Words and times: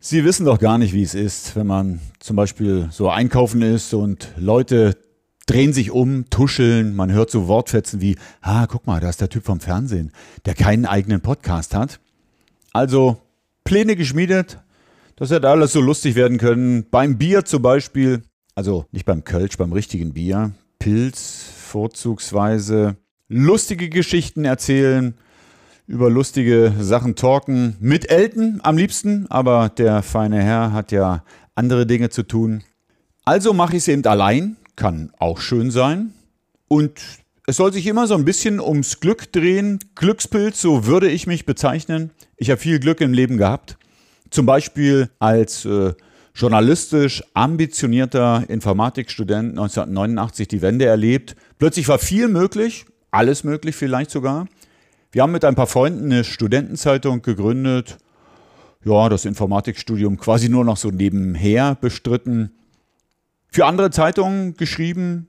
Sie 0.00 0.24
wissen 0.24 0.46
doch 0.46 0.60
gar 0.60 0.78
nicht, 0.78 0.92
wie 0.92 1.02
es 1.02 1.14
ist, 1.14 1.56
wenn 1.56 1.66
man 1.66 1.98
zum 2.20 2.36
Beispiel 2.36 2.88
so 2.92 3.10
einkaufen 3.10 3.62
ist 3.62 3.92
und 3.94 4.32
Leute 4.36 4.96
drehen 5.46 5.72
sich 5.72 5.90
um, 5.90 6.30
tuscheln, 6.30 6.94
man 6.94 7.10
hört 7.10 7.32
so 7.32 7.48
Wortfetzen 7.48 8.00
wie, 8.00 8.16
ah, 8.40 8.66
guck 8.68 8.86
mal, 8.86 9.00
da 9.00 9.08
ist 9.08 9.20
der 9.20 9.28
Typ 9.28 9.44
vom 9.44 9.58
Fernsehen, 9.58 10.12
der 10.46 10.54
keinen 10.54 10.86
eigenen 10.86 11.20
Podcast 11.20 11.74
hat. 11.74 11.98
Also 12.72 13.16
Pläne 13.64 13.96
geschmiedet, 13.96 14.58
das 15.16 15.30
hätte 15.30 15.48
alles 15.48 15.72
so 15.72 15.80
lustig 15.80 16.14
werden 16.14 16.38
können. 16.38 16.86
Beim 16.90 17.18
Bier 17.18 17.44
zum 17.44 17.62
Beispiel, 17.62 18.22
also 18.54 18.86
nicht 18.92 19.04
beim 19.04 19.24
Kölsch, 19.24 19.56
beim 19.56 19.72
richtigen 19.72 20.14
Bier, 20.14 20.52
Pilz 20.78 21.42
vorzugsweise, 21.56 22.94
lustige 23.28 23.88
Geschichten 23.88 24.44
erzählen, 24.44 25.14
über 25.88 26.10
lustige 26.10 26.74
Sachen 26.78 27.16
talken. 27.16 27.76
Mit 27.80 28.10
Elton 28.10 28.60
am 28.62 28.76
liebsten, 28.76 29.26
aber 29.30 29.70
der 29.70 30.02
feine 30.02 30.42
Herr 30.42 30.72
hat 30.72 30.92
ja 30.92 31.24
andere 31.54 31.86
Dinge 31.86 32.10
zu 32.10 32.22
tun. 32.22 32.62
Also 33.24 33.52
mache 33.54 33.72
ich 33.72 33.82
es 33.82 33.88
eben 33.88 34.04
allein, 34.04 34.56
kann 34.76 35.10
auch 35.18 35.40
schön 35.40 35.70
sein. 35.70 36.12
Und 36.68 37.00
es 37.46 37.56
soll 37.56 37.72
sich 37.72 37.86
immer 37.86 38.06
so 38.06 38.14
ein 38.14 38.26
bisschen 38.26 38.60
ums 38.60 39.00
Glück 39.00 39.32
drehen. 39.32 39.78
Glückspilz, 39.94 40.60
so 40.60 40.84
würde 40.84 41.08
ich 41.08 41.26
mich 41.26 41.46
bezeichnen. 41.46 42.10
Ich 42.36 42.50
habe 42.50 42.60
viel 42.60 42.78
Glück 42.78 43.00
im 43.00 43.14
Leben 43.14 43.38
gehabt. 43.38 43.78
Zum 44.28 44.44
Beispiel 44.44 45.08
als 45.18 45.64
äh, 45.64 45.94
journalistisch 46.34 47.24
ambitionierter 47.32 48.44
Informatikstudent 48.48 49.50
1989 49.52 50.48
die 50.48 50.60
Wende 50.60 50.84
erlebt. 50.84 51.34
Plötzlich 51.58 51.88
war 51.88 51.98
viel 51.98 52.28
möglich, 52.28 52.84
alles 53.10 53.42
möglich 53.42 53.74
vielleicht 53.74 54.10
sogar. 54.10 54.46
Wir 55.10 55.22
haben 55.22 55.32
mit 55.32 55.44
ein 55.46 55.54
paar 55.54 55.66
Freunden 55.66 56.12
eine 56.12 56.22
Studentenzeitung 56.22 57.22
gegründet. 57.22 57.96
Ja, 58.84 59.08
das 59.08 59.24
Informatikstudium 59.24 60.18
quasi 60.18 60.50
nur 60.50 60.66
noch 60.66 60.76
so 60.76 60.90
nebenher 60.90 61.76
bestritten. 61.76 62.52
Für 63.50 63.64
andere 63.64 63.90
Zeitungen 63.90 64.54
geschrieben, 64.58 65.28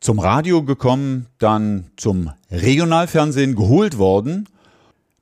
zum 0.00 0.18
Radio 0.18 0.62
gekommen, 0.64 1.26
dann 1.38 1.90
zum 1.96 2.30
Regionalfernsehen 2.50 3.54
geholt 3.54 3.98
worden, 3.98 4.48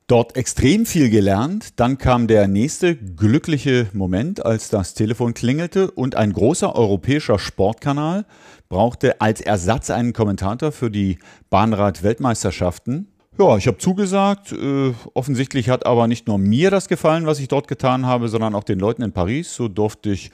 dort 0.07 0.37
extrem 0.37 0.85
viel 0.85 1.09
gelernt. 1.09 1.77
Dann 1.81 1.97
kam 1.97 2.27
der 2.27 2.47
nächste 2.47 2.95
glückliche 2.95 3.89
Moment, 3.91 4.45
als 4.45 4.69
das 4.69 4.93
Telefon 4.93 5.33
klingelte 5.33 5.91
und 5.91 6.15
ein 6.15 6.31
großer 6.31 6.73
europäischer 6.73 7.37
Sportkanal 7.37 8.25
brauchte 8.69 9.19
als 9.19 9.41
Ersatz 9.41 9.89
einen 9.89 10.13
Kommentator 10.13 10.71
für 10.71 10.89
die 10.89 11.19
Bahnrad-Weltmeisterschaften. 11.49 13.09
Ja, 13.39 13.55
ich 13.55 13.67
habe 13.67 13.77
zugesagt. 13.77 14.51
Äh, 14.51 14.93
offensichtlich 15.13 15.69
hat 15.69 15.85
aber 15.85 16.07
nicht 16.07 16.27
nur 16.27 16.37
mir 16.37 16.71
das 16.71 16.89
gefallen, 16.89 17.25
was 17.25 17.39
ich 17.39 17.47
dort 17.47 17.69
getan 17.69 18.05
habe, 18.05 18.27
sondern 18.27 18.53
auch 18.53 18.65
den 18.65 18.79
Leuten 18.79 19.01
in 19.01 19.13
Paris. 19.13 19.55
So 19.55 19.69
durfte 19.69 20.09
ich 20.09 20.31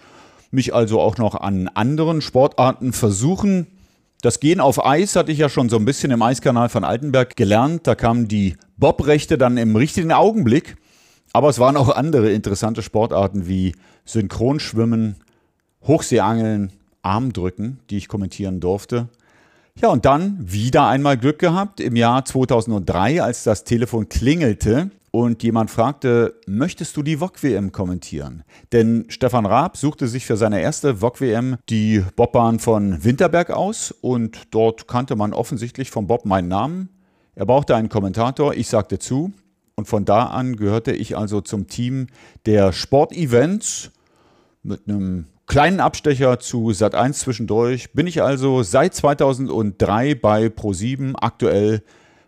mich 0.49 0.73
also 0.73 0.99
auch 0.99 1.19
noch 1.19 1.35
an 1.35 1.67
anderen 1.67 2.21
Sportarten 2.21 2.93
versuchen. 2.93 3.67
Das 4.23 4.39
Gehen 4.39 4.59
auf 4.59 4.83
Eis 4.83 5.15
hatte 5.15 5.31
ich 5.31 5.37
ja 5.37 5.49
schon 5.49 5.69
so 5.69 5.77
ein 5.77 5.85
bisschen 5.85 6.09
im 6.09 6.23
Eiskanal 6.23 6.67
von 6.67 6.83
Altenberg 6.83 7.35
gelernt. 7.35 7.85
Da 7.85 7.93
kamen 7.93 8.27
die 8.27 8.55
Bobrechte 8.77 9.37
dann 9.37 9.57
im 9.57 9.75
richtigen 9.75 10.11
Augenblick. 10.11 10.75
Aber 11.31 11.49
es 11.49 11.59
waren 11.59 11.77
auch 11.77 11.89
andere 11.89 12.31
interessante 12.31 12.81
Sportarten 12.81 13.47
wie 13.47 13.75
Synchronschwimmen, 14.05 15.17
Hochseeangeln, 15.85 16.71
Armdrücken, 17.03 17.81
die 17.91 17.97
ich 17.97 18.07
kommentieren 18.07 18.61
durfte. 18.61 19.09
Ja, 19.81 19.89
und 19.89 20.05
dann 20.05 20.37
wieder 20.39 20.87
einmal 20.87 21.17
Glück 21.17 21.37
gehabt 21.37 21.81
im 21.81 21.97
Jahr 21.97 22.23
2003, 22.23 23.21
als 23.21 23.43
das 23.43 23.65
Telefon 23.65 24.07
klingelte 24.07 24.89
und 25.11 25.43
jemand 25.43 25.69
fragte, 25.69 26.39
möchtest 26.47 26.95
du 26.95 27.03
die 27.03 27.17
VOG-WM 27.17 27.73
kommentieren? 27.73 28.43
Denn 28.71 29.05
Stefan 29.09 29.45
Raab 29.45 29.75
suchte 29.75 30.07
sich 30.07 30.25
für 30.25 30.37
seine 30.37 30.61
erste 30.61 31.01
VOG-WM 31.01 31.57
die 31.69 32.01
Bobbahn 32.15 32.59
von 32.59 33.03
Winterberg 33.03 33.51
aus 33.51 33.91
und 33.91 34.43
dort 34.51 34.87
kannte 34.87 35.17
man 35.17 35.33
offensichtlich 35.33 35.91
vom 35.91 36.07
Bob 36.07 36.25
meinen 36.25 36.47
Namen. 36.47 36.89
Er 37.35 37.45
brauchte 37.45 37.75
einen 37.75 37.89
Kommentator, 37.89 38.53
ich 38.53 38.69
sagte 38.69 38.97
zu 38.97 39.33
und 39.75 39.89
von 39.89 40.05
da 40.05 40.27
an 40.27 40.55
gehörte 40.55 40.94
ich 40.94 41.17
also 41.17 41.41
zum 41.41 41.67
Team 41.67 42.07
der 42.45 42.71
Sportevents 42.71 43.91
mit 44.63 44.88
einem 44.88 45.25
kleinen 45.47 45.79
Abstecher 45.79 46.39
zu 46.39 46.69
Sat1 46.69 47.13
zwischendurch 47.13 47.94
bin 47.94 48.07
ich 48.07 48.22
also 48.22 48.63
seit 48.63 48.94
2003 48.94 50.16
bei 50.16 50.47
Pro7 50.47 51.13
aktuell 51.16 51.83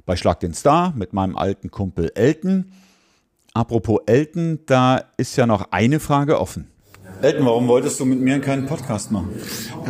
bei 0.05 0.16
Schlag 0.16 0.39
den 0.39 0.53
Star 0.53 0.94
mit 0.95 1.13
meinem 1.13 1.35
alten 1.35 1.69
Kumpel 1.69 2.11
Elton. 2.16 2.72
Apropos 3.53 4.00
Elton, 4.05 4.59
da 4.66 5.03
ist 5.17 5.35
ja 5.35 5.45
noch 5.47 5.72
eine 5.72 6.00
Frage 6.00 6.39
offen. 6.39 6.69
Elton, 7.22 7.45
warum 7.45 7.67
wolltest 7.67 8.00
du 8.00 8.05
mit 8.05 8.22
mir 8.22 8.39
keinen 8.39 8.67
Podcast 8.67 9.11
machen? 9.11 9.29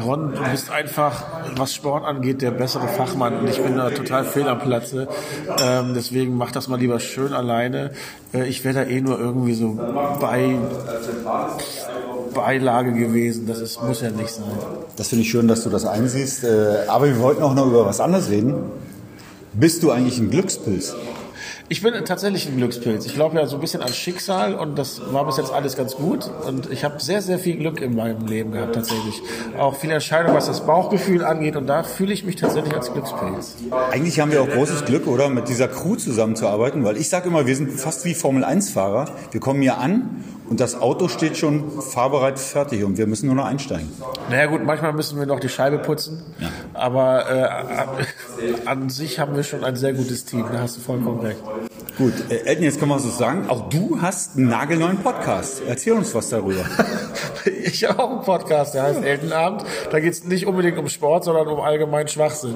Ron, 0.03 0.33
du 0.33 0.49
bist 0.49 0.71
einfach, 0.71 1.25
was 1.55 1.73
Sport 1.73 2.05
angeht, 2.05 2.41
der 2.41 2.51
bessere 2.51 2.87
Fachmann 2.87 3.39
und 3.39 3.49
ich 3.49 3.61
bin 3.61 3.75
da 3.75 3.89
total 3.89 4.23
fehl 4.23 4.47
am 4.47 4.59
Platze. 4.59 5.09
Ähm, 5.61 5.93
deswegen 5.93 6.37
mach 6.37 6.51
das 6.51 6.67
mal 6.69 6.79
lieber 6.79 6.99
schön 6.99 7.33
alleine. 7.33 7.91
Äh, 8.33 8.47
ich 8.47 8.63
wäre 8.63 8.75
da 8.75 8.83
eh 8.83 9.01
nur 9.01 9.19
irgendwie 9.19 9.55
so 9.55 9.77
bei 10.21 10.55
Beilage 12.33 12.93
gewesen. 12.93 13.45
Das 13.47 13.59
ist, 13.59 13.83
muss 13.83 14.01
ja 14.01 14.09
nicht 14.09 14.29
sein. 14.29 14.45
Das 14.95 15.09
finde 15.09 15.23
ich 15.23 15.29
schön, 15.29 15.47
dass 15.47 15.63
du 15.63 15.69
das 15.69 15.85
einsiehst. 15.85 16.45
Äh, 16.45 16.85
aber 16.87 17.07
wir 17.07 17.19
wollten 17.19 17.43
auch 17.43 17.53
noch 17.53 17.67
über 17.67 17.85
was 17.85 17.99
anderes 17.99 18.29
reden. 18.29 18.55
Bist 19.53 19.83
du 19.83 19.91
eigentlich 19.91 20.19
ein 20.19 20.29
Glückspilz? 20.29 20.95
Ich 21.69 21.81
bin 21.81 21.93
tatsächlich 22.05 22.47
ein 22.47 22.57
Glückspilz. 22.57 23.05
Ich 23.05 23.13
glaube 23.13 23.37
ja 23.37 23.45
so 23.45 23.57
ein 23.57 23.61
bisschen 23.61 23.81
ans 23.81 23.95
Schicksal 23.95 24.55
und 24.55 24.77
das 24.77 25.01
war 25.11 25.25
bis 25.25 25.37
jetzt 25.37 25.51
alles 25.51 25.75
ganz 25.75 25.95
gut. 25.95 26.29
Und 26.45 26.71
ich 26.71 26.83
habe 26.83 26.99
sehr, 26.99 27.21
sehr 27.21 27.39
viel 27.39 27.57
Glück 27.57 27.81
in 27.81 27.95
meinem 27.95 28.25
Leben 28.25 28.51
gehabt 28.51 28.75
tatsächlich. 28.75 29.21
Auch 29.57 29.75
viele 29.75 29.95
Entscheidungen, 29.95 30.35
was 30.35 30.47
das 30.47 30.65
Bauchgefühl 30.65 31.23
angeht 31.23 31.55
und 31.55 31.67
da 31.67 31.83
fühle 31.83 32.13
ich 32.13 32.23
mich 32.23 32.35
tatsächlich 32.35 32.73
als 32.73 32.91
Glückspilz. 32.91 33.55
Eigentlich 33.91 34.19
haben 34.19 34.31
wir 34.31 34.41
auch 34.41 34.49
großes 34.49 34.85
Glück, 34.85 35.07
oder? 35.07 35.29
Mit 35.29 35.49
dieser 35.49 35.67
Crew 35.67 35.95
zusammenzuarbeiten, 35.95 36.83
weil 36.83 36.97
ich 36.97 37.09
sage 37.09 37.27
immer, 37.27 37.45
wir 37.45 37.55
sind 37.55 37.71
fast 37.71 38.05
wie 38.05 38.13
Formel-1-Fahrer. 38.13 39.09
Wir 39.31 39.39
kommen 39.39 39.61
hier 39.61 39.77
an 39.77 40.23
und 40.49 40.59
das 40.59 40.79
Auto 40.79 41.07
steht 41.07 41.37
schon 41.37 41.81
fahrbereit 41.81 42.39
fertig 42.39 42.83
und 42.83 42.97
wir 42.97 43.07
müssen 43.07 43.25
nur 43.25 43.35
noch 43.35 43.45
einsteigen. 43.45 43.91
Naja 44.29 44.45
gut, 44.45 44.63
manchmal 44.63 44.93
müssen 44.93 45.19
wir 45.19 45.25
noch 45.25 45.39
die 45.39 45.49
Scheibe 45.49 45.79
putzen, 45.79 46.23
ja. 46.39 46.49
Aber 46.77 47.29
äh, 48.39 48.65
an 48.65 48.89
sich 48.89 49.19
haben 49.19 49.35
wir 49.35 49.43
schon 49.43 49.63
ein 49.63 49.75
sehr 49.75 49.93
gutes 49.93 50.25
Team, 50.25 50.45
da 50.51 50.59
hast 50.59 50.77
du 50.77 50.81
vollkommen 50.81 51.19
recht. 51.19 51.39
Gut, 51.97 52.13
äh, 52.29 52.45
Elton, 52.45 52.63
jetzt 52.63 52.79
können 52.79 52.91
wir 52.91 52.99
so 52.99 53.09
sagen, 53.09 53.49
auch 53.49 53.69
du 53.69 53.99
hast 54.01 54.37
einen 54.37 54.49
nagelneuen 54.49 54.97
Podcast. 54.99 55.63
Erzähl 55.67 55.93
uns 55.93 56.13
was 56.13 56.29
darüber. 56.29 56.63
ich 57.45 57.83
habe 57.85 57.99
auch 58.01 58.11
einen 58.11 58.21
Podcast, 58.21 58.75
der 58.75 58.83
heißt 58.83 59.03
Eltenabend. 59.03 59.63
Da 59.91 59.99
geht 59.99 60.13
es 60.13 60.23
nicht 60.23 60.45
unbedingt 60.45 60.77
um 60.77 60.87
Sport, 60.89 61.23
sondern 61.23 61.47
um 61.47 61.59
allgemeinen 61.59 62.07
Schwachsinn. 62.07 62.55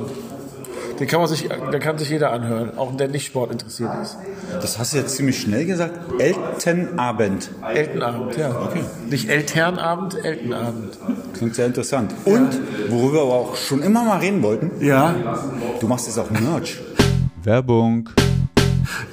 Den 1.02 1.08
kann 1.08 1.20
man 1.20 1.28
sich, 1.28 1.50
den 1.50 1.80
kann 1.80 1.98
sich 1.98 2.12
jeder 2.12 2.32
anhören, 2.32 2.78
auch 2.78 2.96
der 2.96 3.08
nicht 3.08 3.26
Sport 3.26 3.52
interessiert 3.52 3.90
ist. 4.04 4.18
Das 4.62 4.78
hast 4.78 4.94
du 4.94 4.98
jetzt 4.98 5.16
ziemlich 5.16 5.42
schnell 5.42 5.66
gesagt. 5.66 5.98
Eltenabend. 6.20 7.50
Eltenabend, 7.74 8.38
ja. 8.38 8.52
Okay. 8.52 8.84
Nicht 9.10 9.28
Elternabend, 9.28 10.24
Eltenabend. 10.24 11.00
Klingt 11.34 11.56
sehr 11.56 11.66
interessant. 11.66 12.14
Und 12.26 12.50
worüber 12.90 13.26
wir 13.26 13.34
auch 13.34 13.56
schon 13.56 13.82
immer 13.82 14.04
mal 14.04 14.20
reden 14.20 14.44
wollten. 14.44 14.70
Ja. 14.80 15.16
Du 15.80 15.88
machst 15.88 16.06
jetzt 16.06 16.20
auch 16.20 16.30
Merch. 16.30 16.78
Werbung. 17.42 18.08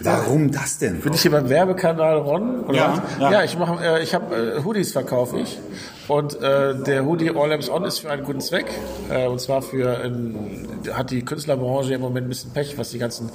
Warum 0.03 0.51
das 0.51 0.79
denn? 0.79 1.01
Bin 1.01 1.13
ich 1.13 1.23
hier 1.23 1.31
beim 1.31 1.49
Werbekanal 1.49 2.19
Ron? 2.19 2.65
Ja, 2.73 3.03
ja, 3.21 3.31
ja. 3.31 3.45
ich 3.45 3.59
mache, 3.59 3.85
äh, 3.85 4.03
ich 4.03 4.15
habe 4.15 4.59
äh, 4.59 4.65
Hoodies 4.65 4.93
verkaufe 4.93 5.39
ich 5.39 5.59
und 6.09 6.41
äh, 6.41 6.75
der 6.75 7.05
Hoodie 7.05 7.31
All 7.31 7.49
Lamps 7.49 7.69
On 7.69 7.85
ist 7.85 8.01
für 8.01 8.11
einen 8.11 8.25
guten 8.25 8.41
Zweck 8.41 8.67
äh, 9.11 9.27
und 9.27 9.41
zwar 9.41 9.63
für 9.63 10.11
hat 10.93 11.11
die 11.11 11.25
Künstlerbranche 11.25 11.95
im 11.95 12.01
Moment 12.01 12.27
ein 12.27 12.29
bisschen 12.29 12.53
Pech, 12.53 12.79
was 12.79 12.91
die 12.91 12.99
ganzen 12.99 13.31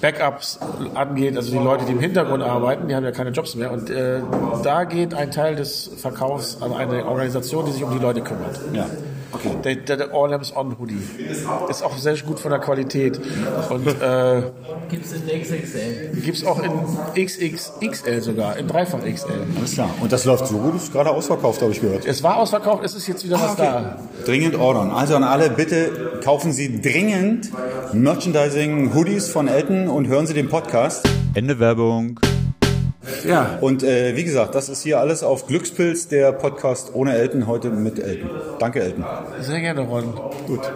Backups 0.00 0.58
angeht, 0.94 1.36
also 1.36 1.50
die 1.50 1.62
Leute, 1.62 1.84
die 1.84 1.92
im 1.92 2.00
Hintergrund 2.00 2.42
arbeiten, 2.42 2.88
die 2.88 2.94
haben 2.94 3.04
ja 3.04 3.12
keine 3.12 3.30
Jobs 3.30 3.54
mehr 3.54 3.70
und 3.70 3.90
äh, 3.90 4.20
da 4.62 4.84
geht 4.84 5.14
ein 5.14 5.30
Teil 5.30 5.56
des 5.56 5.90
Verkaufs 5.96 6.60
an 6.60 6.72
eine 6.72 7.06
Organisation, 7.06 7.66
die 7.66 7.72
sich 7.72 7.84
um 7.84 7.92
die 7.92 7.98
Leute 7.98 8.20
kümmert. 8.20 8.60
Ja. 8.72 8.86
Okay. 9.30 9.50
Der, 9.62 9.76
der, 9.76 9.96
der 9.96 10.14
All 10.14 10.30
Lamps 10.30 10.54
On 10.56 10.78
Hoodie. 10.78 10.98
Ist 11.68 11.82
auch 11.82 11.96
sehr 11.98 12.16
gut 12.18 12.40
von 12.40 12.50
der 12.50 12.60
Qualität. 12.60 13.20
Und 13.68 13.86
äh, 13.86 14.42
gibt 14.88 15.04
es 15.04 15.12
in 15.12 15.26
XXL? 15.26 16.12
Gibt 16.24 16.38
es 16.38 16.44
auch 16.44 16.60
in 16.62 16.72
XXXL 17.14 18.20
sogar, 18.22 18.56
in 18.56 18.66
Dreifach 18.66 19.00
XL. 19.00 19.28
Alles 19.56 19.74
klar. 19.74 19.90
Und 20.00 20.12
das 20.12 20.24
läuft 20.24 20.46
so 20.46 20.56
gut, 20.58 20.76
ist 20.76 20.92
gerade 20.92 21.10
ausverkauft, 21.10 21.60
habe 21.60 21.72
ich 21.72 21.80
gehört. 21.80 22.06
Es 22.06 22.22
war 22.22 22.38
ausverkauft, 22.38 22.84
es 22.84 22.94
ist 22.94 23.06
jetzt 23.06 23.24
wieder 23.24 23.36
ah, 23.36 23.42
was 23.42 23.52
okay. 23.52 23.62
da. 23.62 23.98
Dringend 24.24 24.54
ordern. 24.56 24.90
Also 24.90 25.16
an 25.16 25.24
alle, 25.24 25.50
bitte 25.50 26.20
kaufen 26.24 26.52
Sie 26.52 26.80
dringend 26.80 27.50
Merchandising 27.92 28.94
Hoodies 28.94 29.28
von 29.28 29.48
Elton 29.48 29.88
und 29.88 30.08
hören 30.08 30.26
Sie 30.26 30.34
den 30.34 30.48
Podcast. 30.48 31.06
Ende 31.34 31.58
Werbung. 31.58 32.18
Ja. 33.24 33.58
Und 33.60 33.82
äh, 33.82 34.16
wie 34.16 34.24
gesagt, 34.24 34.54
das 34.54 34.68
ist 34.68 34.82
hier 34.82 34.98
alles 35.00 35.22
auf 35.22 35.46
Glückspilz, 35.46 36.08
der 36.08 36.32
Podcast 36.32 36.94
ohne 36.94 37.14
Elton, 37.14 37.46
heute 37.46 37.70
mit 37.70 37.98
Elton. 37.98 38.30
Danke, 38.58 38.80
Elton. 38.80 39.04
Sehr 39.40 39.60
gerne, 39.60 39.82
Ron. 39.82 40.14
Gut. 40.46 40.72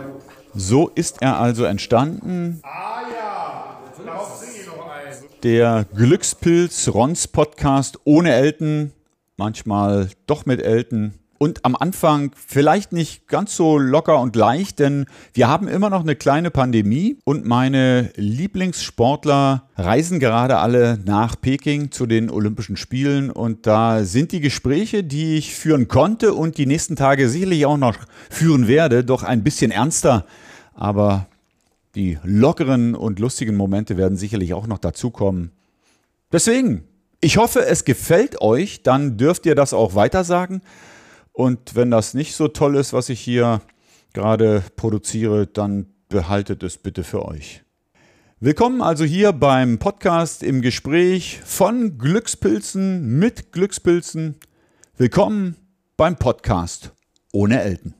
So 0.54 0.88
ist 0.94 1.22
er 1.22 1.38
also 1.38 1.64
entstanden. 1.64 2.60
Ah 2.62 3.00
ja, 3.10 3.78
darauf 4.04 4.36
singe 4.36 4.60
ich 4.60 4.66
noch 4.66 4.86
ein. 4.86 5.14
Der 5.42 5.86
Glückspilz 5.94 6.88
Rons 6.92 7.28
Podcast 7.28 7.98
ohne 8.04 8.34
Elton. 8.34 8.92
manchmal 9.36 10.08
doch 10.26 10.46
mit 10.46 10.60
Elton. 10.62 11.14
Und 11.42 11.64
am 11.64 11.74
Anfang 11.74 12.30
vielleicht 12.36 12.92
nicht 12.92 13.26
ganz 13.26 13.56
so 13.56 13.76
locker 13.76 14.20
und 14.20 14.36
leicht, 14.36 14.78
denn 14.78 15.06
wir 15.34 15.48
haben 15.48 15.66
immer 15.66 15.90
noch 15.90 16.02
eine 16.02 16.14
kleine 16.14 16.52
Pandemie 16.52 17.18
und 17.24 17.44
meine 17.44 18.12
Lieblingssportler 18.14 19.68
reisen 19.74 20.20
gerade 20.20 20.58
alle 20.58 21.00
nach 21.04 21.34
Peking 21.40 21.90
zu 21.90 22.06
den 22.06 22.30
Olympischen 22.30 22.76
Spielen 22.76 23.28
und 23.28 23.66
da 23.66 24.04
sind 24.04 24.30
die 24.30 24.38
Gespräche, 24.38 25.02
die 25.02 25.36
ich 25.36 25.52
führen 25.52 25.88
konnte 25.88 26.32
und 26.32 26.58
die 26.58 26.66
nächsten 26.66 26.94
Tage 26.94 27.28
sicherlich 27.28 27.66
auch 27.66 27.76
noch 27.76 27.96
führen 28.30 28.68
werde, 28.68 29.02
doch 29.02 29.24
ein 29.24 29.42
bisschen 29.42 29.72
ernster. 29.72 30.26
Aber 30.74 31.26
die 31.96 32.20
lockeren 32.22 32.94
und 32.94 33.18
lustigen 33.18 33.56
Momente 33.56 33.96
werden 33.96 34.16
sicherlich 34.16 34.54
auch 34.54 34.68
noch 34.68 34.78
dazukommen. 34.78 35.50
Deswegen, 36.30 36.84
ich 37.20 37.36
hoffe, 37.36 37.66
es 37.66 37.84
gefällt 37.84 38.40
euch, 38.40 38.84
dann 38.84 39.16
dürft 39.16 39.44
ihr 39.44 39.56
das 39.56 39.74
auch 39.74 39.96
weitersagen. 39.96 40.62
Und 41.32 41.74
wenn 41.74 41.90
das 41.90 42.14
nicht 42.14 42.34
so 42.34 42.48
toll 42.48 42.76
ist, 42.76 42.92
was 42.92 43.08
ich 43.08 43.20
hier 43.20 43.62
gerade 44.12 44.62
produziere, 44.76 45.46
dann 45.46 45.86
behaltet 46.08 46.62
es 46.62 46.76
bitte 46.76 47.04
für 47.04 47.24
euch. 47.24 47.62
Willkommen 48.38 48.82
also 48.82 49.04
hier 49.04 49.32
beim 49.32 49.78
Podcast 49.78 50.42
im 50.42 50.60
Gespräch 50.60 51.40
von 51.44 51.96
Glückspilzen 51.96 53.18
mit 53.18 53.52
Glückspilzen. 53.52 54.36
Willkommen 54.96 55.56
beim 55.96 56.16
Podcast 56.16 56.92
ohne 57.32 57.62
Elten. 57.62 57.94